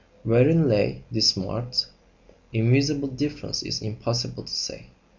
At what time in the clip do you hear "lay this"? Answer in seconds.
0.67-1.37